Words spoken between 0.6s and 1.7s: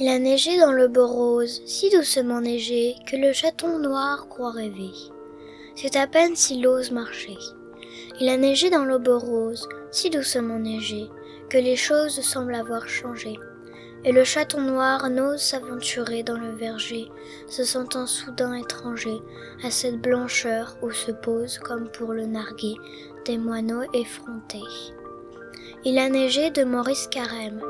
l'aube rose,